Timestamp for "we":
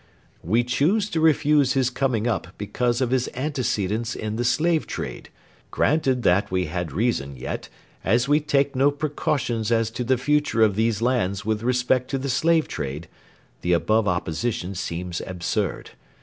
0.41-0.63, 6.49-6.65, 8.27-8.39